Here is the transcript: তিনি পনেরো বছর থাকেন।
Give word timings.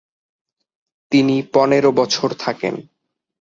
তিনি 1.11 1.35
পনেরো 1.53 1.89
বছর 1.91 2.29
থাকেন। 2.39 2.75